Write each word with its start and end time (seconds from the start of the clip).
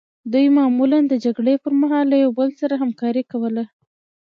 دوی 0.31 0.45
معمولا 0.57 0.99
د 1.07 1.13
جګړې 1.25 1.53
پرمهال 1.63 2.05
له 2.09 2.17
یو 2.23 2.31
بل 2.39 2.49
سره 2.61 2.73
همکاري 2.83 3.23
کوله 3.31 3.63